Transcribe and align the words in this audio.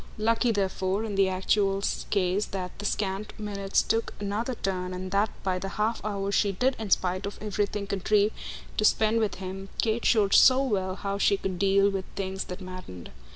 Lucky 0.17 0.49
therefore 0.51 1.03
in 1.03 1.13
the 1.13 1.29
actual 1.29 1.79
case 2.09 2.47
that 2.47 2.71
the 2.79 2.85
scant 2.85 3.33
minutes 3.39 3.83
took 3.83 4.15
another 4.19 4.55
turn 4.55 4.95
and 4.95 5.11
that 5.11 5.29
by 5.43 5.59
the 5.59 5.69
half 5.77 6.03
hour 6.03 6.31
she 6.31 6.51
did 6.53 6.75
in 6.79 6.89
spite 6.89 7.27
of 7.27 7.37
everything 7.39 7.85
contrive 7.85 8.31
to 8.77 8.83
spend 8.83 9.19
with 9.19 9.35
him 9.35 9.69
Kate 9.79 10.03
showed 10.03 10.33
so 10.33 10.63
well 10.63 10.95
how 10.95 11.19
she 11.19 11.37
could 11.37 11.59
deal 11.59 11.87
with 11.91 12.05
things 12.15 12.45
that 12.45 12.61
maddened. 12.61 13.11